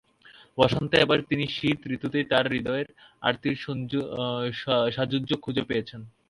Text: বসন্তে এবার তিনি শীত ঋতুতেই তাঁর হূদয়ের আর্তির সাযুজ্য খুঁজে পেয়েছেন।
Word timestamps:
বসন্তে 0.57 0.95
এবার 0.99 1.19
তিনি 1.29 1.45
শীত 1.55 1.79
ঋতুতেই 1.95 2.25
তাঁর 2.31 2.45
হূদয়ের 2.51 2.87
আর্তির 3.21 3.55
সাযুজ্য 4.95 5.31
খুঁজে 5.43 5.63
পেয়েছেন। 5.69 6.01